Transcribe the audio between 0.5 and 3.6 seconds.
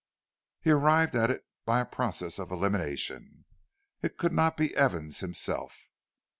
He arrived at it by a process of elimination.